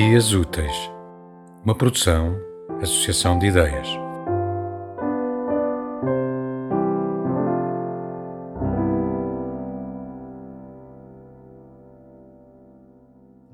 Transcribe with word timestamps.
Dias 0.00 0.32
Úteis, 0.32 0.76
uma 1.64 1.76
produção, 1.76 2.36
associação 2.80 3.36
de 3.36 3.46
ideias. 3.46 3.88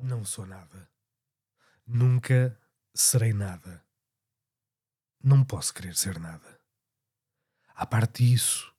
Não 0.02 0.23
sou 0.23 0.45
nada. 0.45 0.87
Nunca 1.87 2.61
serei 2.92 3.33
nada. 3.33 3.83
Não 5.23 5.42
posso 5.42 5.73
querer 5.73 5.97
ser 5.97 6.19
nada. 6.19 6.61
À 7.74 7.87
parte 7.87 8.23
disso, 8.23 8.70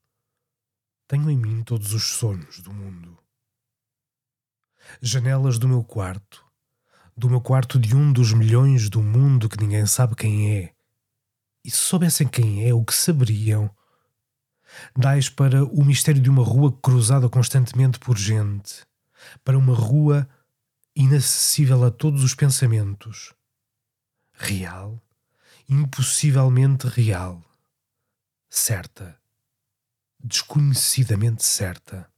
tenho 1.08 1.32
em 1.32 1.38
mim 1.38 1.64
todos 1.64 1.94
os 1.94 2.12
sonhos 2.12 2.60
do 2.60 2.72
mundo. 2.72 3.18
Janelas 5.02 5.58
do 5.58 5.68
meu 5.68 5.84
quarto 5.84 6.45
do 7.18 7.30
meu 7.30 7.40
quarto 7.40 7.80
de 7.80 7.96
um 7.96 8.12
dos 8.12 8.34
milhões 8.34 8.90
do 8.90 9.02
mundo 9.02 9.48
que 9.48 9.60
ninguém 9.62 9.86
sabe 9.86 10.16
quem 10.16 10.58
é. 10.58 10.74
E 11.64 11.72
se 11.72 11.78
soubessem 11.78 12.28
quem 12.28 12.68
é, 12.68 12.74
o 12.74 12.84
que 12.84 12.94
saberiam? 12.94 13.74
Dais 14.96 15.30
para 15.30 15.64
o 15.64 15.86
mistério 15.86 16.22
de 16.22 16.30
uma 16.30 16.44
rua 16.44 16.72
cruzada 16.82 17.30
constantemente 17.30 17.98
por 18.00 18.18
gente, 18.18 18.86
para 19.44 19.58
uma 19.58 19.74
rua 19.74 20.28
inacessível 20.94 21.86
a 21.86 21.92
todos 21.92 22.24
os 22.24 22.36
pensamentos. 22.36 23.34
Real, 24.34 25.02
impossivelmente 25.70 26.88
real, 26.88 27.42
certa, 28.50 29.18
desconhecidamente 30.22 31.46
certa, 31.46 32.10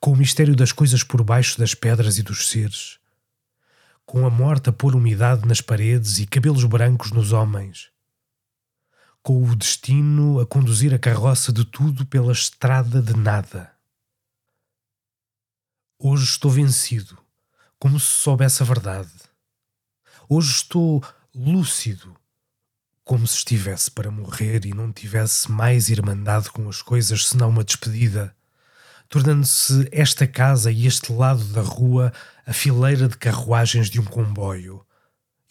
com 0.00 0.12
o 0.12 0.16
mistério 0.16 0.56
das 0.56 0.72
coisas 0.72 1.04
por 1.04 1.22
baixo 1.22 1.58
das 1.58 1.74
pedras 1.74 2.18
e 2.18 2.22
dos 2.24 2.48
seres 2.48 2.98
com 4.06 4.24
a 4.24 4.30
morte 4.30 4.70
a 4.70 4.72
pôr 4.72 4.94
umidade 4.94 5.46
nas 5.46 5.60
paredes 5.60 6.20
e 6.20 6.26
cabelos 6.26 6.64
brancos 6.64 7.10
nos 7.10 7.32
homens, 7.32 7.90
com 9.20 9.42
o 9.42 9.56
destino 9.56 10.38
a 10.38 10.46
conduzir 10.46 10.94
a 10.94 10.98
carroça 10.98 11.52
de 11.52 11.64
tudo 11.64 12.06
pela 12.06 12.32
estrada 12.32 13.02
de 13.02 13.14
nada. 13.14 13.74
Hoje 15.98 16.22
estou 16.22 16.52
vencido, 16.52 17.18
como 17.80 17.98
se 17.98 18.06
soubesse 18.06 18.62
a 18.62 18.66
verdade. 18.66 19.10
Hoje 20.28 20.52
estou 20.52 21.04
lúcido, 21.34 22.16
como 23.02 23.26
se 23.26 23.38
estivesse 23.38 23.90
para 23.90 24.10
morrer 24.10 24.64
e 24.66 24.72
não 24.72 24.92
tivesse 24.92 25.50
mais 25.50 25.88
irmandade 25.88 26.48
com 26.50 26.68
as 26.68 26.80
coisas 26.80 27.26
senão 27.26 27.48
uma 27.48 27.64
despedida 27.64 28.36
tornando-se 29.08 29.88
esta 29.92 30.26
casa 30.26 30.70
e 30.70 30.86
este 30.86 31.12
lado 31.12 31.44
da 31.44 31.62
rua 31.62 32.12
a 32.46 32.52
fileira 32.52 33.08
de 33.08 33.16
carruagens 33.16 33.88
de 33.88 34.00
um 34.00 34.04
comboio, 34.04 34.84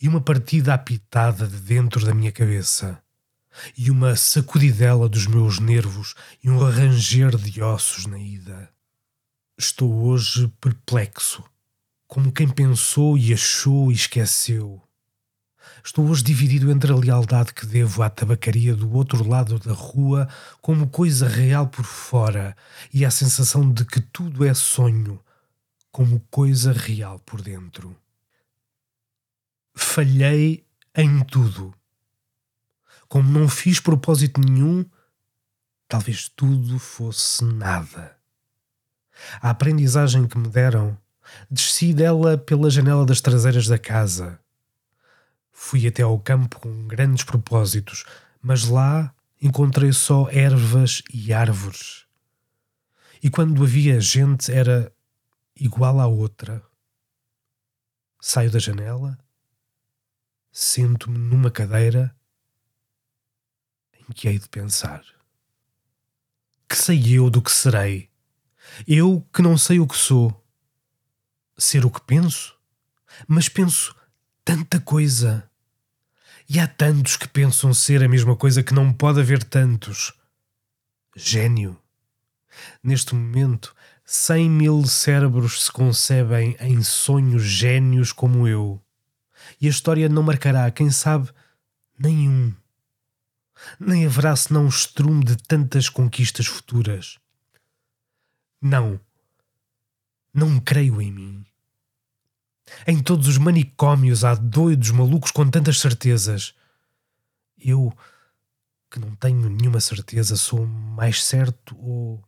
e 0.02 0.08
uma 0.08 0.22
partida 0.22 0.74
apitada 0.74 1.48
de 1.48 1.58
dentro 1.58 2.06
da 2.06 2.14
minha 2.14 2.32
cabeça, 2.32 3.02
e 3.78 3.90
uma 3.90 4.16
sacudidela 4.16 5.08
dos 5.08 5.28
meus 5.28 5.60
nervos 5.60 6.14
e 6.44 6.50
um 6.50 6.66
arranger 6.66 7.36
de 7.38 7.62
ossos 7.62 8.06
na 8.06 8.20
ida. 8.20 8.70
Estou 9.58 10.06
hoje 10.06 10.52
perplexo, 10.60 11.44
como 12.08 12.32
quem 12.32 12.48
pensou 12.48 13.18
e 13.18 13.34
achou 13.34 13.92
e 13.92 13.96
esqueceu 13.96 14.85
Estou 15.84 16.08
hoje 16.08 16.24
dividido 16.24 16.72
entre 16.72 16.92
a 16.92 16.96
lealdade 16.96 17.54
que 17.54 17.66
devo 17.66 18.02
à 18.02 18.10
tabacaria 18.10 18.76
do 18.76 18.92
outro 18.94 19.28
lado 19.28 19.60
da 19.60 19.74
rua 19.74 20.28
como 20.62 20.88
coisa 20.88 21.28
real 21.28 21.68
por 21.68 21.86
fora 21.86 22.56
e 22.94 23.06
a 23.06 23.12
sensação 23.12 23.72
de 23.72 23.86
que 23.86 24.02
tudo 24.02 24.44
é 24.44 24.54
sonho 24.54 25.20
como 25.92 26.20
coisa 26.32 26.74
real 26.74 27.20
por 27.20 27.42
dentro. 27.42 27.96
Falhei 29.76 30.66
em 30.96 31.24
tudo. 31.24 31.74
Como 33.08 33.30
não 33.30 33.48
fiz 33.48 33.80
propósito 33.80 34.42
nenhum, 34.42 34.86
talvez 35.88 36.30
tudo 36.30 36.80
fosse 36.80 37.46
nada. 37.46 38.18
A 39.42 39.52
aprendizagem 39.52 40.28
que 40.28 40.38
me 40.38 40.48
deram, 40.48 40.98
desci 41.50 41.94
dela 41.94 42.38
pela 42.38 42.70
janela 42.70 43.06
das 43.06 43.22
traseiras 43.22 43.68
da 43.68 43.78
casa 43.78 44.40
Fui 45.58 45.88
até 45.88 46.04
ao 46.04 46.20
campo 46.20 46.60
com 46.60 46.86
grandes 46.86 47.24
propósitos, 47.24 48.04
mas 48.42 48.66
lá 48.66 49.16
encontrei 49.42 49.94
só 49.94 50.30
ervas 50.30 51.02
e 51.12 51.32
árvores. 51.32 52.06
E 53.24 53.30
quando 53.30 53.64
havia 53.64 54.00
gente 54.02 54.52
era 54.52 54.94
igual 55.56 56.02
à 56.02 56.08
outra. 56.08 56.62
Saio 58.20 58.52
da 58.52 58.60
janela, 58.60 59.18
sento-me 60.52 61.18
numa 61.18 61.50
cadeira 61.50 62.14
em 63.98 64.12
que 64.14 64.28
hei 64.28 64.38
de 64.38 64.50
pensar. 64.50 65.06
Que 66.68 66.76
sei 66.76 67.18
eu 67.18 67.30
do 67.30 67.42
que 67.42 67.52
serei? 67.52 68.12
Eu 68.86 69.26
que 69.34 69.42
não 69.42 69.58
sei 69.58 69.80
o 69.80 69.88
que 69.88 69.96
sou. 69.96 70.46
Ser 71.58 71.86
o 71.86 71.90
que 71.90 72.02
penso? 72.02 72.60
Mas 73.26 73.48
penso 73.48 73.96
tanta 74.46 74.80
coisa. 74.80 75.50
E 76.48 76.60
há 76.60 76.68
tantos 76.68 77.18
que 77.18 77.28
pensam 77.28 77.74
ser 77.74 78.04
a 78.04 78.08
mesma 78.08 78.36
coisa 78.36 78.62
que 78.62 78.76
não 78.76 78.94
pode 78.94 79.20
haver 79.20 79.44
tantos. 79.44 80.14
Gênio. 81.16 81.76
Neste 82.84 83.16
momento, 83.16 83.76
cem 84.06 84.48
mil 84.48 84.86
cérebros 84.86 85.64
se 85.64 85.72
concebem 85.72 86.56
em 86.60 86.84
sonhos 86.84 87.42
gênios 87.42 88.12
como 88.12 88.48
eu. 88.48 88.80
E 89.60 89.66
a 89.66 89.70
história 89.72 90.08
não 90.08 90.22
marcará, 90.22 90.70
quem 90.70 90.92
sabe, 90.92 91.32
nenhum. 91.98 92.54
Nem 93.80 94.06
haverá 94.06 94.36
senão 94.36 94.66
um 94.66 94.70
estrume 94.70 95.24
de 95.26 95.36
tantas 95.38 95.90
conquistas 95.90 96.46
futuras. 96.46 97.18
Não. 98.62 99.00
Não 100.32 100.60
creio 100.60 101.02
em 101.02 101.12
mim. 101.12 101.46
Em 102.88 103.02
todos 103.02 103.28
os 103.28 103.40
manicômios 103.40 104.24
há 104.24 104.36
doidos 104.36 104.92
malucos 104.92 105.32
com 105.32 105.50
tantas 105.50 105.80
certezas. 105.80 106.54
Eu, 107.58 107.92
que 108.92 109.00
não 109.00 109.16
tenho 109.16 109.50
nenhuma 109.50 109.80
certeza, 109.82 110.36
sou 110.36 110.68
mais 110.68 111.24
certo 111.24 111.76
ou 111.80 112.24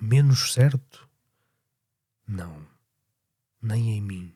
menos 0.00 0.52
certo? 0.52 1.08
Não, 2.26 2.56
nem 3.60 3.96
em 3.96 4.00
mim. 4.00 4.34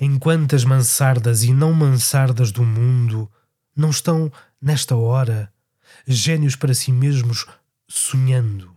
Em 0.00 0.16
quantas 0.16 0.62
mansardas 0.64 1.42
e 1.42 1.52
não 1.52 1.72
mansardas 1.72 2.52
do 2.52 2.62
mundo 2.62 3.28
não 3.74 3.90
estão, 3.90 4.30
nesta 4.60 4.94
hora, 4.94 5.52
gênios 6.06 6.54
para 6.54 6.74
si 6.74 6.92
mesmos 6.92 7.46
sonhando? 7.88 8.76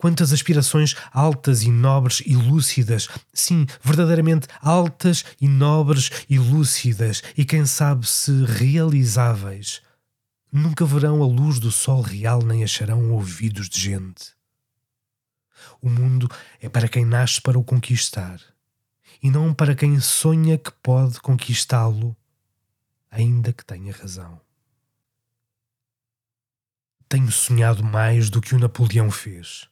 Quantas 0.00 0.32
aspirações 0.32 0.96
altas 1.12 1.62
e 1.62 1.70
nobres 1.70 2.22
e 2.24 2.34
lúcidas, 2.34 3.06
sim, 3.34 3.66
verdadeiramente 3.82 4.48
altas 4.62 5.26
e 5.38 5.46
nobres 5.46 6.10
e 6.26 6.38
lúcidas, 6.38 7.22
e 7.36 7.44
quem 7.44 7.66
sabe 7.66 8.06
se 8.06 8.46
realizáveis, 8.46 9.82
nunca 10.50 10.86
verão 10.86 11.22
a 11.22 11.26
luz 11.26 11.58
do 11.58 11.70
sol 11.70 12.00
real 12.00 12.40
nem 12.42 12.64
acharão 12.64 13.12
ouvidos 13.12 13.68
de 13.68 13.78
gente. 13.78 14.32
O 15.82 15.90
mundo 15.90 16.30
é 16.62 16.68
para 16.70 16.88
quem 16.88 17.04
nasce 17.04 17.38
para 17.38 17.58
o 17.58 17.62
conquistar, 17.62 18.40
e 19.22 19.30
não 19.30 19.52
para 19.52 19.74
quem 19.74 20.00
sonha 20.00 20.56
que 20.56 20.72
pode 20.82 21.20
conquistá-lo, 21.20 22.16
ainda 23.10 23.52
que 23.52 23.66
tenha 23.66 23.92
razão. 23.92 24.40
Tenho 27.06 27.30
sonhado 27.30 27.84
mais 27.84 28.30
do 28.30 28.40
que 28.40 28.54
o 28.54 28.58
Napoleão 28.58 29.10
fez 29.10 29.69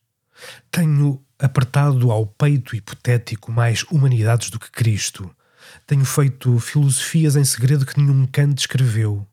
tenho 0.71 1.25
apertado 1.39 2.11
ao 2.11 2.27
peito 2.27 2.75
hipotético 2.75 3.53
mais 3.53 3.83
humanidades 3.85 4.51
do 4.51 4.59
que 4.59 4.71
Cristo. 4.71 5.35
Tenho 5.87 6.05
feito 6.05 6.59
filosofias 6.59 7.37
em 7.37 7.45
segredo 7.45 7.87
que 7.87 7.99
nenhum 7.99 8.27
Kant 8.27 8.61
escreveu. 8.61 9.27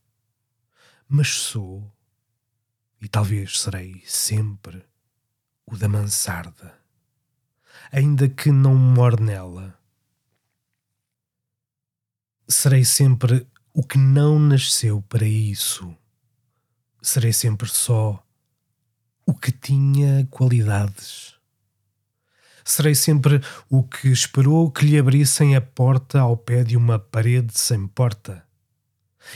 Mas 1.07 1.29
sou, 1.29 1.91
e 3.01 3.07
talvez 3.07 3.59
serei 3.59 4.01
sempre, 4.05 4.83
o 5.65 5.77
da 5.77 5.87
mansarda, 5.87 6.75
ainda 7.91 8.27
que 8.27 8.51
não 8.51 8.75
more 8.75 9.21
nela. 9.21 9.77
Serei 12.47 12.83
sempre 12.83 13.47
o 13.73 13.83
que 13.83 13.97
não 13.97 14.39
nasceu 14.39 15.01
para 15.03 15.25
isso. 15.25 15.95
Serei 17.01 17.33
sempre 17.33 17.67
só 17.69 18.24
o 19.25 19.33
que 19.33 19.51
tinha 19.51 20.27
qualidades. 20.29 21.33
Serei 22.63 22.95
sempre 22.95 23.41
o 23.69 23.83
que 23.83 24.07
esperou 24.07 24.71
que 24.71 24.85
lhe 24.85 24.97
abrissem 24.97 25.55
a 25.55 25.61
porta 25.61 26.19
ao 26.19 26.35
pé 26.35 26.63
de 26.63 26.75
uma 26.75 26.97
parede 26.97 27.57
sem 27.57 27.87
porta. 27.87 28.43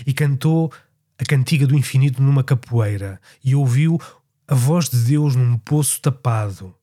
E 0.06 0.14
cantou 0.14 0.72
a 1.18 1.26
cantiga 1.26 1.68
do 1.68 1.76
infinito 1.76 2.22
numa 2.22 2.44
capoeira 2.44 3.20
e 3.44 3.54
ouviu 3.56 4.00
a 4.48 4.56
voz 4.56 4.90
de 4.90 4.98
Deus 5.04 5.36
num 5.36 5.58
poço 5.58 6.02
tapado. 6.02 6.76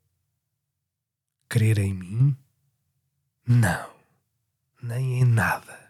Crer 1.48 1.78
em 1.78 1.94
mim? 1.94 2.36
Não. 3.46 3.90
nem 4.82 5.20
em 5.20 5.24
nada. 5.24 5.85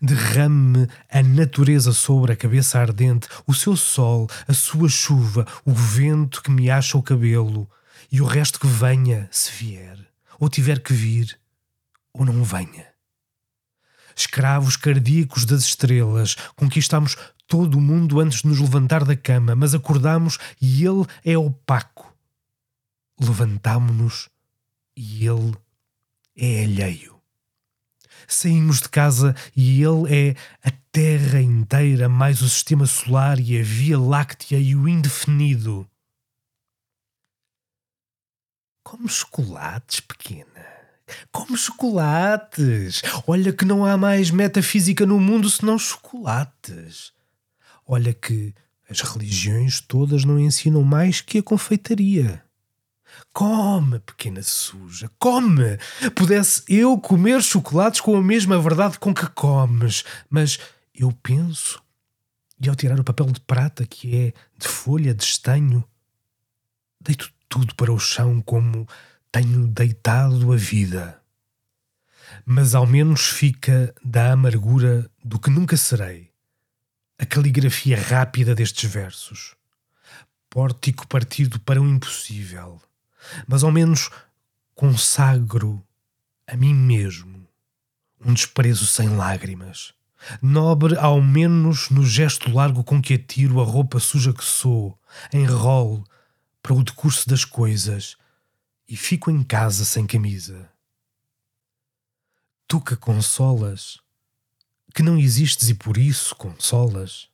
Derrame 0.00 0.88
a 1.10 1.22
natureza 1.22 1.92
sobre 1.92 2.32
a 2.32 2.36
cabeça 2.36 2.78
ardente, 2.78 3.28
o 3.46 3.54
seu 3.54 3.76
sol, 3.76 4.28
a 4.46 4.52
sua 4.52 4.88
chuva, 4.88 5.46
o 5.64 5.72
vento 5.72 6.42
que 6.42 6.50
me 6.50 6.70
acha 6.70 6.98
o 6.98 7.02
cabelo 7.02 7.68
e 8.10 8.20
o 8.20 8.26
resto 8.26 8.60
que 8.60 8.66
venha, 8.66 9.28
se 9.30 9.50
vier, 9.52 9.98
ou 10.38 10.48
tiver 10.48 10.80
que 10.80 10.92
vir, 10.92 11.38
ou 12.12 12.24
não 12.24 12.44
venha. 12.44 12.86
Escravos 14.14 14.76
cardíacos 14.76 15.46
das 15.46 15.62
estrelas, 15.62 16.36
conquistamos 16.54 17.16
todo 17.46 17.78
o 17.78 17.80
mundo 17.80 18.20
antes 18.20 18.42
de 18.42 18.48
nos 18.48 18.60
levantar 18.60 19.04
da 19.04 19.16
cama, 19.16 19.54
mas 19.56 19.74
acordamos 19.74 20.38
e 20.60 20.86
ele 20.86 21.06
é 21.24 21.36
opaco. 21.36 22.14
Levantamo-nos 23.20 24.28
e 24.96 25.26
ele 25.26 25.54
é 26.36 26.64
alheio. 26.64 27.11
Saímos 28.26 28.80
de 28.80 28.88
casa 28.88 29.34
e 29.56 29.82
ele 29.82 30.14
é 30.14 30.36
a 30.66 30.72
Terra 30.90 31.40
inteira, 31.40 32.08
mais 32.08 32.42
o 32.42 32.48
sistema 32.48 32.84
solar 32.84 33.40
e 33.40 33.58
a 33.58 33.62
Via 33.62 33.98
Láctea 33.98 34.58
e 34.58 34.76
o 34.76 34.86
indefinido. 34.86 35.88
Como 38.84 39.08
chocolates, 39.08 40.00
pequena. 40.00 40.66
Como 41.30 41.56
chocolates. 41.56 43.02
Olha 43.26 43.52
que 43.52 43.64
não 43.64 43.84
há 43.84 43.96
mais 43.96 44.30
metafísica 44.30 45.06
no 45.06 45.18
mundo 45.18 45.48
senão 45.48 45.78
chocolates. 45.78 47.12
Olha 47.86 48.12
que 48.12 48.54
as 48.88 49.00
religiões 49.00 49.80
todas 49.80 50.24
não 50.24 50.38
ensinam 50.38 50.82
mais 50.82 51.20
que 51.20 51.38
a 51.38 51.42
confeitaria. 51.42 52.44
Come, 53.32 53.98
pequena 54.00 54.42
suja, 54.42 55.10
come! 55.18 55.78
Pudesse 56.14 56.62
eu 56.68 56.98
comer 56.98 57.42
chocolates 57.42 58.00
com 58.00 58.16
a 58.16 58.22
mesma 58.22 58.60
verdade 58.60 58.98
com 58.98 59.14
que 59.14 59.26
comes, 59.28 60.04
mas 60.28 60.58
eu 60.94 61.10
penso, 61.22 61.82
e 62.60 62.68
ao 62.68 62.76
tirar 62.76 63.00
o 63.00 63.04
papel 63.04 63.26
de 63.26 63.40
prata 63.40 63.86
que 63.86 64.16
é 64.16 64.32
de 64.58 64.68
folha 64.68 65.14
de 65.14 65.24
estanho, 65.24 65.82
deito 67.00 67.32
tudo 67.48 67.74
para 67.74 67.92
o 67.92 67.98
chão 67.98 68.40
como 68.42 68.86
tenho 69.30 69.66
deitado 69.66 70.52
a 70.52 70.56
vida. 70.56 71.20
Mas 72.44 72.74
ao 72.74 72.86
menos 72.86 73.26
fica 73.26 73.94
da 74.04 74.32
amargura 74.32 75.10
do 75.24 75.38
que 75.38 75.50
nunca 75.50 75.76
serei 75.76 76.30
a 77.18 77.26
caligrafia 77.26 78.00
rápida 78.00 78.54
destes 78.54 78.90
versos. 78.90 79.54
Pórtico 80.50 81.06
partido 81.06 81.60
para 81.60 81.80
o 81.80 81.88
impossível 81.88 82.80
mas 83.46 83.62
ao 83.62 83.70
menos 83.70 84.10
consagro 84.74 85.84
a 86.46 86.56
mim 86.56 86.74
mesmo 86.74 87.42
um 88.24 88.32
desprezo 88.32 88.86
sem 88.86 89.08
lágrimas. 89.08 89.92
Nobre, 90.40 90.96
ao 90.96 91.20
menos 91.20 91.90
no 91.90 92.04
gesto 92.04 92.52
largo 92.52 92.84
com 92.84 93.02
que 93.02 93.14
atiro 93.14 93.60
a 93.60 93.64
roupa 93.64 93.98
suja 93.98 94.32
que 94.32 94.44
sou, 94.44 94.96
enrolo 95.32 96.04
para 96.62 96.74
o 96.74 96.84
decurso 96.84 97.28
das 97.28 97.44
coisas 97.44 98.16
e 98.88 98.96
fico 98.96 99.30
em 99.30 99.42
casa 99.42 99.84
sem 99.84 100.06
camisa. 100.06 100.70
Tu 102.68 102.80
que 102.80 102.94
consolas, 102.94 103.98
que 104.94 105.02
não 105.02 105.18
existes 105.18 105.68
e 105.68 105.74
por 105.74 105.98
isso 105.98 106.36
consolas, 106.36 107.28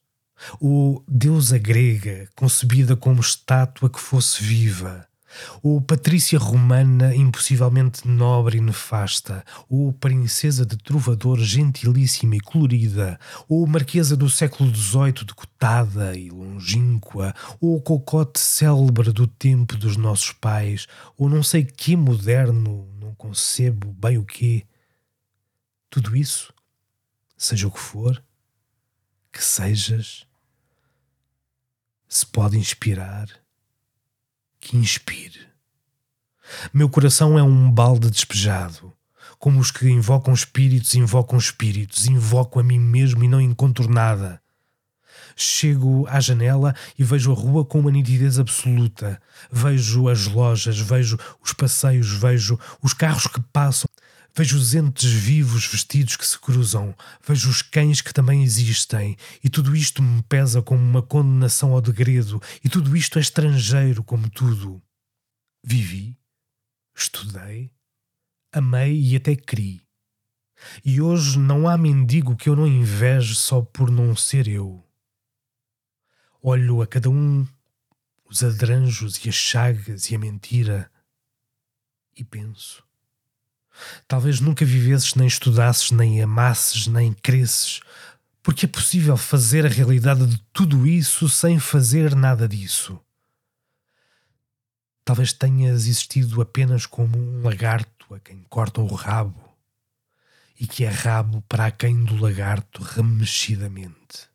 ou 0.58 1.04
deusa 1.06 1.58
grega 1.58 2.28
concebida 2.34 2.96
como 2.96 3.20
estátua 3.20 3.90
que 3.90 4.00
fosse 4.00 4.42
viva, 4.42 5.06
ou 5.62 5.80
Patrícia 5.80 6.38
Romana 6.38 7.14
impossivelmente 7.14 8.06
nobre 8.06 8.58
e 8.58 8.60
nefasta, 8.60 9.44
ou 9.68 9.92
Princesa 9.92 10.64
de 10.64 10.76
Trovador 10.76 11.38
gentilíssima 11.38 12.36
e 12.36 12.40
colorida, 12.40 13.18
ou 13.48 13.66
Marquesa 13.66 14.16
do 14.16 14.28
século 14.28 14.74
XVIII 14.74 15.24
decotada 15.26 16.16
e 16.16 16.30
longínqua, 16.30 17.34
ou 17.60 17.80
Cocote 17.80 18.40
célebre 18.40 19.12
do 19.12 19.26
tempo 19.26 19.76
dos 19.76 19.96
nossos 19.96 20.32
pais, 20.32 20.86
ou 21.16 21.28
não 21.28 21.42
sei 21.42 21.64
que 21.64 21.96
moderno, 21.96 22.88
não 23.00 23.14
concebo 23.14 23.92
bem 23.92 24.18
o 24.18 24.24
quê. 24.24 24.64
Tudo 25.90 26.16
isso, 26.16 26.52
seja 27.36 27.66
o 27.66 27.70
que 27.70 27.80
for, 27.80 28.22
que 29.32 29.42
sejas, 29.42 30.26
se 32.08 32.24
pode 32.26 32.56
inspirar 32.56 33.28
que 34.60 34.76
inspire. 34.76 35.46
Meu 36.72 36.88
coração 36.88 37.38
é 37.38 37.42
um 37.42 37.70
balde 37.70 38.10
despejado. 38.10 38.92
Como 39.38 39.60
os 39.60 39.70
que 39.70 39.88
invocam 39.88 40.34
espíritos, 40.34 40.94
invocam 40.94 41.38
espíritos, 41.38 42.06
invoco 42.06 42.58
a 42.58 42.64
mim 42.64 42.78
mesmo 42.78 43.22
e 43.22 43.28
não 43.28 43.40
encontro 43.40 43.88
nada. 43.88 44.40
Chego 45.36 46.04
à 46.08 46.18
janela 46.18 46.74
e 46.98 47.04
vejo 47.04 47.30
a 47.30 47.34
rua 47.34 47.64
com 47.64 47.78
uma 47.78 47.92
nitidez 47.92 48.38
absoluta. 48.40 49.22
Vejo 49.52 50.08
as 50.08 50.26
lojas, 50.26 50.78
vejo 50.80 51.16
os 51.40 51.52
passeios, 51.52 52.10
vejo 52.10 52.58
os 52.82 52.92
carros 52.92 53.28
que 53.28 53.40
passam, 53.52 53.87
Vejo 54.34 54.56
os 54.56 54.74
entes 54.74 55.10
vivos 55.10 55.66
vestidos 55.66 56.16
que 56.16 56.26
se 56.26 56.38
cruzam, 56.38 56.94
vejo 57.26 57.50
os 57.50 57.60
cães 57.60 58.00
que 58.00 58.14
também 58.14 58.42
existem, 58.42 59.16
e 59.42 59.48
tudo 59.48 59.74
isto 59.74 60.02
me 60.02 60.22
pesa 60.22 60.62
como 60.62 60.80
uma 60.80 61.02
condenação 61.02 61.72
ao 61.72 61.80
degredo, 61.80 62.40
e 62.64 62.68
tudo 62.68 62.96
isto 62.96 63.18
é 63.18 63.20
estrangeiro 63.20 64.02
como 64.02 64.30
tudo. 64.30 64.80
Vivi, 65.64 66.16
estudei, 66.96 67.72
amei 68.52 69.00
e 69.00 69.16
até 69.16 69.34
criei. 69.34 69.80
E 70.84 71.00
hoje 71.00 71.38
não 71.38 71.68
há 71.68 71.76
mendigo 71.76 72.36
que 72.36 72.48
eu 72.48 72.56
não 72.56 72.66
inveje 72.66 73.34
só 73.34 73.62
por 73.62 73.90
não 73.90 74.14
ser 74.16 74.48
eu. 74.48 74.84
Olho 76.40 76.82
a 76.82 76.86
cada 76.86 77.10
um 77.10 77.46
os 78.24 78.42
adranjos 78.44 79.24
e 79.24 79.28
as 79.28 79.34
chagas 79.34 80.10
e 80.10 80.14
a 80.14 80.18
mentira 80.18 80.90
e 82.14 82.24
penso 82.24 82.87
Talvez 84.06 84.40
nunca 84.40 84.64
vivesses, 84.64 85.14
nem 85.14 85.26
estudasses, 85.26 85.90
nem 85.90 86.22
amasses, 86.22 86.86
nem 86.86 87.12
cresces, 87.12 87.80
porque 88.42 88.66
é 88.66 88.68
possível 88.68 89.16
fazer 89.16 89.66
a 89.66 89.68
realidade 89.68 90.26
de 90.26 90.38
tudo 90.52 90.86
isso 90.86 91.28
sem 91.28 91.58
fazer 91.58 92.14
nada 92.14 92.48
disso. 92.48 92.98
Talvez 95.04 95.32
tenhas 95.32 95.86
existido 95.86 96.40
apenas 96.40 96.86
como 96.86 97.18
um 97.18 97.42
lagarto 97.42 98.14
a 98.14 98.20
quem 98.20 98.44
cortam 98.48 98.84
o 98.84 98.94
rabo 98.94 99.48
e 100.58 100.66
que 100.66 100.84
é 100.84 100.88
rabo 100.88 101.42
para 101.48 101.70
quem 101.70 102.04
do 102.04 102.16
lagarto 102.16 102.82
remexidamente. 102.82 104.28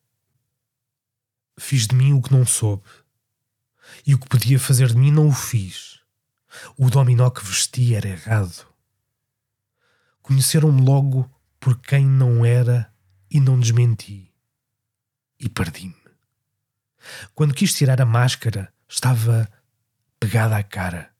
Fiz 1.59 1.85
de 1.85 1.95
mim 1.95 2.13
o 2.13 2.21
que 2.21 2.31
não 2.31 2.45
soube 2.45 2.83
e 4.05 4.15
o 4.15 4.19
que 4.19 4.27
podia 4.27 4.59
fazer 4.59 4.87
de 4.87 4.97
mim 4.97 5.11
não 5.11 5.27
o 5.27 5.33
fiz. 5.33 5.99
O 6.77 6.89
dominó 6.89 7.29
que 7.29 7.43
vesti 7.43 7.95
era 7.95 8.09
errado. 8.09 8.72
Conheceram-me 10.23 10.81
logo 10.81 11.29
por 11.59 11.77
quem 11.81 12.05
não 12.05 12.45
era 12.45 12.89
e 13.29 13.41
não 13.41 13.59
desmenti. 13.59 14.33
E 15.37 15.49
perdi-me. 15.49 15.95
Quando 17.35 17.53
quis 17.53 17.73
tirar 17.73 18.01
a 18.01 18.05
máscara, 18.05 18.73
estava 18.87 19.51
pegada 20.17 20.55
à 20.55 20.63
cara. 20.63 21.11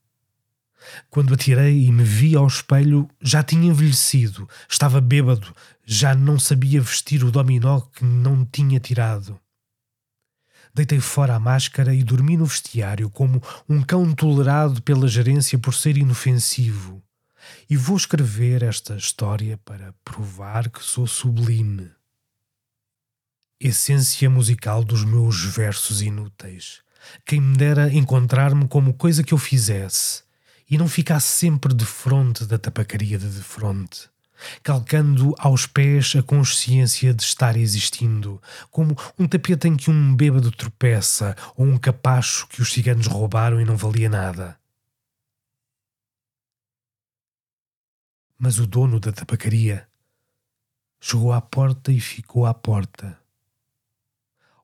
Quando 1.10 1.34
atirei 1.34 1.86
e 1.86 1.92
me 1.92 2.06
vi 2.06 2.34
ao 2.34 2.48
espelho, 2.48 3.10
já 3.22 3.44
tinha 3.44 3.68
envelhecido, 3.68 4.48
estava 4.70 5.02
bêbado, 5.02 5.54
já 5.86 6.16
não 6.16 6.40
sabia 6.40 6.80
vestir 6.80 7.26
o 7.26 7.32
dominó 7.32 7.82
que 7.82 8.06
não 8.06 8.46
tinha 8.46 8.80
tirado. 8.80 9.38
Deitei 10.74 11.02
fora 11.02 11.36
a 11.36 11.40
máscara 11.40 11.94
e 11.94 12.06
dormi 12.06 12.38
no 12.38 12.46
vestiário 12.46 13.10
como 13.10 13.44
um 13.68 13.84
cão 13.84 14.14
tolerado 14.14 14.82
pela 14.82 15.10
gerência 15.10 15.60
por 15.60 15.74
ser 15.74 15.98
inofensivo 15.98 17.04
e 17.70 17.78
vou 17.78 17.98
escrever 17.98 18.64
esta 18.64 18.96
história 18.96 19.58
para 19.66 19.94
provar 20.04 20.70
que 20.70 20.84
sou 20.84 21.08
sublime. 21.08 21.92
Essência 23.60 24.30
musical 24.30 24.84
dos 24.84 25.06
meus 25.06 25.44
versos 25.44 26.02
inúteis. 26.02 26.82
Quem 27.26 27.42
me 27.42 27.58
dera 27.58 27.94
encontrar-me 27.94 28.68
como 28.68 28.94
coisa 28.94 29.24
que 29.24 29.34
eu 29.34 29.38
fizesse 29.38 30.24
e 30.70 30.78
não 30.78 30.88
ficasse 30.88 31.28
sempre 31.28 31.74
de 31.74 31.86
fronte 31.86 32.46
da 32.46 32.58
tapacaria 32.58 33.18
de 33.18 33.28
defronte, 33.28 34.10
calcando 34.62 35.36
aos 35.38 35.66
pés 35.66 36.14
a 36.18 36.24
consciência 36.24 37.14
de 37.14 37.24
estar 37.24 37.56
existindo, 37.58 38.42
como 38.72 38.98
um 39.18 39.28
tapete 39.28 39.68
em 39.68 39.76
que 39.76 39.90
um 39.90 40.16
bêbado 40.16 40.52
tropeça 40.52 41.36
ou 41.56 41.66
um 41.66 41.78
capacho 41.78 42.48
que 42.48 42.62
os 42.62 42.72
ciganos 42.72 43.08
roubaram 43.08 43.60
e 43.60 43.66
não 43.66 43.78
valia 43.78 44.10
nada. 44.10 44.58
Mas 48.46 48.60
o 48.60 48.68
dono 48.68 49.00
da 49.00 49.14
tabacaria 49.14 49.88
chegou 51.00 51.32
à 51.32 51.40
porta 51.40 51.94
e 51.94 52.02
ficou 52.02 52.46
à 52.46 52.54
porta. 52.54 53.18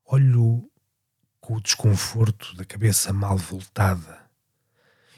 Olho 0.04 0.70
com 1.40 1.56
o 1.56 1.62
desconforto 1.62 2.54
da 2.58 2.66
cabeça 2.66 3.14
mal 3.14 3.38
voltada 3.38 4.30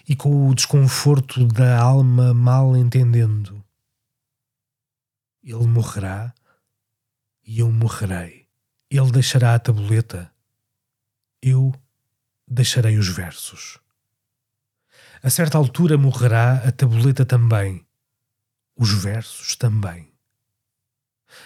e 0.08 0.15
com 0.15 0.48
o 0.48 0.53
desconforto 0.53 1.44
da 1.44 1.82
alma 1.82 2.36
mal 2.36 2.77
entendendo. 2.77 3.65
Ele 5.44 5.65
morrerá 5.65 6.32
e 7.44 7.62
eu 7.62 7.72
morrerei. 7.72 8.48
Ele 8.91 9.12
deixará 9.12 9.56
a 9.56 9.60
tabuleta, 9.60 10.32
eu 11.41 11.74
deixarei 12.48 13.00
os 13.00 13.08
versos. 13.08 13.80
A 15.24 15.32
certa 15.32 15.58
altura 15.58 15.98
morrerá 15.98 16.58
a 16.58 16.72
tabuleta 16.72 17.25
também, 17.25 17.84
os 18.82 18.92
versos 18.92 19.56
também. 19.56 20.12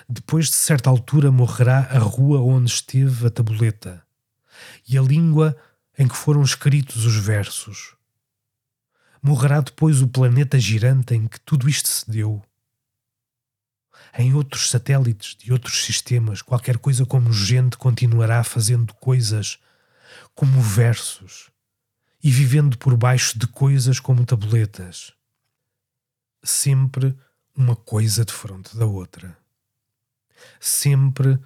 Depois 0.07 0.47
de 0.47 0.55
certa 0.55 0.89
altura 0.89 1.29
morrerá 1.33 1.79
a 1.91 1.99
rua 1.99 2.39
onde 2.39 2.71
esteve 2.71 3.27
a 3.27 3.29
tabuleta 3.29 4.01
e 4.87 4.97
a 4.97 5.01
língua 5.01 5.53
em 5.97 6.07
que 6.07 6.15
foram 6.15 6.41
escritos 6.41 7.03
os 7.03 7.17
versos. 7.17 7.93
Morrerá 9.21 9.59
depois 9.59 10.01
o 10.01 10.07
planeta 10.07 10.57
girante 10.57 11.13
em 11.13 11.27
que 11.27 11.37
tudo 11.41 11.67
isto 11.67 11.89
se 11.89 12.09
deu 12.09 12.41
em 14.17 14.33
outros 14.33 14.69
satélites 14.69 15.35
de 15.35 15.51
outros 15.51 15.83
sistemas, 15.83 16.41
qualquer 16.41 16.77
coisa 16.77 17.05
como 17.05 17.33
gente 17.33 17.75
continuará 17.75 18.45
fazendo 18.45 18.93
coisas 18.93 19.59
como 20.33 20.61
versos 20.61 21.49
e 22.23 22.31
vivendo 22.31 22.77
por 22.77 22.95
baixo 22.95 23.37
de 23.37 23.45
coisas 23.45 23.99
como 23.99 24.25
tabuletas. 24.25 25.11
Sempre 26.41 27.13
uma 27.55 27.75
coisa 27.75 28.25
de 28.25 28.33
fronte 28.33 28.75
da 28.77 28.85
outra. 28.85 29.37
Sempre 30.59 31.39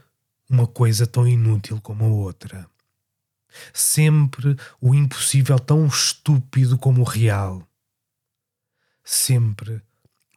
uma 0.50 0.66
coisa 0.66 1.06
tão 1.06 1.28
inútil 1.28 1.80
como 1.80 2.06
a 2.06 2.08
outra. 2.08 2.70
Sempre 3.74 4.56
o 4.82 4.96
impossível 4.96 5.60
tão 5.60 5.86
estúpido 5.86 6.78
como 6.78 7.02
o 7.02 7.06
real. 7.06 7.68
Sempre 9.04 9.82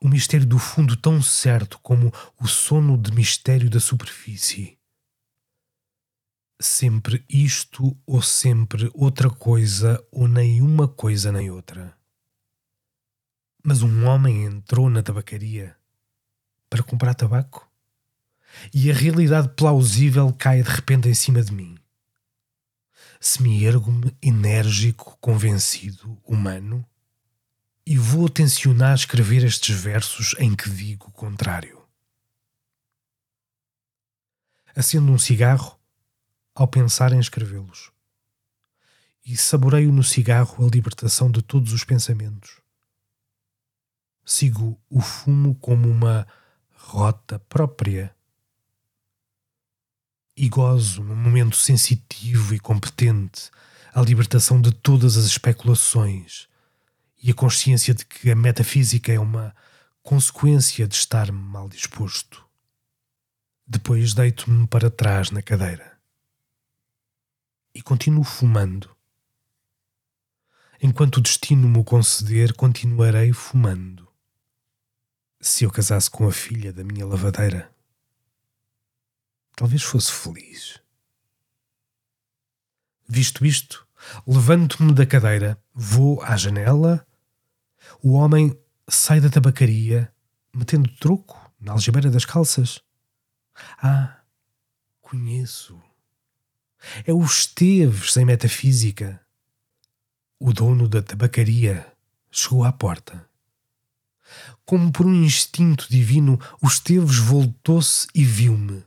o 0.00 0.08
mistério 0.08 0.46
do 0.46 0.58
fundo 0.58 0.96
tão 0.96 1.22
certo 1.22 1.78
como 1.78 2.12
o 2.40 2.46
sono 2.46 2.98
de 2.98 3.12
mistério 3.12 3.70
da 3.70 3.80
superfície. 3.80 4.78
Sempre 6.60 7.24
isto 7.28 7.96
ou 8.06 8.20
sempre 8.22 8.90
outra 8.94 9.30
coisa 9.30 10.04
ou 10.10 10.28
nem 10.28 10.60
uma 10.60 10.86
coisa 10.86 11.32
nem 11.32 11.50
outra. 11.50 11.96
Mas 13.62 13.82
um 13.82 14.06
homem 14.06 14.44
entrou 14.44 14.90
na 14.90 15.02
tabacaria 15.02 15.76
para 16.68 16.82
comprar 16.82 17.14
tabaco 17.14 17.70
e 18.72 18.90
a 18.90 18.94
realidade 18.94 19.48
plausível 19.50 20.32
cai 20.32 20.62
de 20.62 20.68
repente 20.68 21.08
em 21.08 21.14
cima 21.14 21.42
de 21.42 21.52
mim. 21.52 21.78
Se 23.20 23.40
me 23.42 23.64
ergo-me 23.64 24.16
enérgico, 24.20 25.16
convencido, 25.20 26.20
humano, 26.24 26.84
e 27.86 27.96
vou 27.96 28.28
tensionar 28.28 28.94
escrever 28.94 29.44
estes 29.44 29.76
versos 29.76 30.34
em 30.38 30.54
que 30.54 30.68
digo 30.70 31.08
o 31.08 31.12
contrário. 31.12 31.82
Acendo 34.74 35.12
um 35.12 35.18
cigarro 35.18 35.78
ao 36.54 36.66
pensar 36.66 37.12
em 37.12 37.18
escrevê-los 37.18 37.92
e 39.24 39.36
saboreio 39.36 39.92
no 39.92 40.02
cigarro 40.02 40.64
a 40.64 40.70
libertação 40.70 41.30
de 41.30 41.42
todos 41.42 41.72
os 41.72 41.84
pensamentos. 41.84 42.61
Sigo 44.24 44.80
o 44.88 45.00
fumo 45.00 45.54
como 45.56 45.88
uma 45.88 46.26
rota 46.70 47.38
própria 47.38 48.14
e 50.36 50.48
gozo 50.48 51.02
num 51.02 51.16
momento 51.16 51.56
sensitivo 51.56 52.54
e 52.54 52.58
competente 52.58 53.50
a 53.92 54.00
libertação 54.00 54.60
de 54.60 54.72
todas 54.72 55.16
as 55.16 55.24
especulações 55.24 56.48
e 57.22 57.30
a 57.30 57.34
consciência 57.34 57.94
de 57.94 58.04
que 58.04 58.30
a 58.30 58.34
metafísica 58.34 59.12
é 59.12 59.18
uma 59.18 59.54
consequência 60.02 60.88
de 60.88 60.94
estar 60.94 61.30
mal 61.30 61.68
disposto. 61.68 62.44
Depois 63.66 64.14
deito-me 64.14 64.66
para 64.66 64.90
trás 64.90 65.30
na 65.30 65.42
cadeira 65.42 65.98
e 67.74 67.80
continuo 67.80 68.24
fumando. 68.24 68.94
Enquanto 70.80 71.18
o 71.18 71.20
destino 71.20 71.68
me 71.68 71.84
conceder, 71.84 72.54
continuarei 72.54 73.32
fumando. 73.32 74.11
Se 75.62 75.66
eu 75.66 75.70
casasse 75.70 76.10
com 76.10 76.26
a 76.26 76.32
filha 76.32 76.72
da 76.72 76.82
minha 76.82 77.06
lavadeira, 77.06 77.72
talvez 79.54 79.80
fosse 79.80 80.10
feliz. 80.10 80.80
Visto 83.08 83.46
isto, 83.46 83.86
levanto-me 84.26 84.92
da 84.92 85.06
cadeira, 85.06 85.56
vou 85.72 86.20
à 86.20 86.36
janela 86.36 87.06
o 88.02 88.14
homem 88.14 88.60
sai 88.88 89.20
da 89.20 89.30
tabacaria, 89.30 90.12
metendo 90.52 90.90
troco 90.96 91.38
na 91.60 91.74
algibeira 91.74 92.10
das 92.10 92.24
calças. 92.24 92.82
Ah, 93.80 94.20
conheço. 95.00 95.80
É 97.06 97.12
o 97.12 97.22
Esteves 97.22 98.16
em 98.16 98.24
metafísica. 98.24 99.24
O 100.40 100.52
dono 100.52 100.88
da 100.88 101.00
tabacaria 101.00 101.86
chegou 102.32 102.64
à 102.64 102.72
porta. 102.72 103.30
Como 104.64 104.92
por 104.92 105.06
um 105.06 105.24
instinto 105.24 105.86
divino, 105.90 106.38
o 106.60 106.66
Esteves 106.66 107.18
voltou-se 107.18 108.06
e 108.14 108.24
viu-me. 108.24 108.84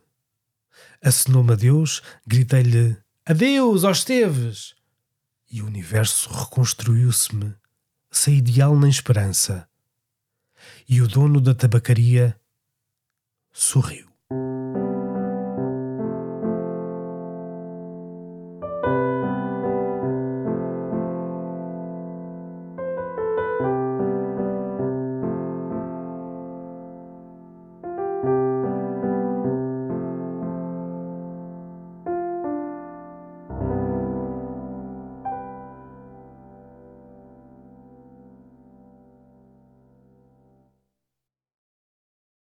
Acenou-me 1.01 1.53
a 1.53 1.55
Deus, 1.55 2.01
gritei-lhe: 2.25 2.97
Adeus, 3.25 3.83
ó 3.83 3.91
Esteves! 3.91 4.75
E 5.51 5.61
o 5.61 5.67
universo 5.67 6.29
reconstruiu-se-me 6.31 7.55
sem 8.11 8.37
ideal 8.37 8.79
nem 8.79 8.89
esperança. 8.89 9.67
E 10.87 11.01
o 11.01 11.07
dono 11.07 11.41
da 11.41 11.53
tabacaria 11.53 12.39
sorriu. 13.51 14.04